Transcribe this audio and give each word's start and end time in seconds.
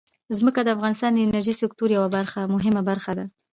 ځمکه 0.37 0.59
د 0.63 0.67
افغانستان 0.75 1.11
د 1.13 1.19
انرژۍ 1.25 1.55
سکتور 1.61 1.89
یوه 1.97 2.07
ډېره 2.13 2.43
مهمه 2.53 2.81
برخه 2.89 3.11
ده. 3.17 3.25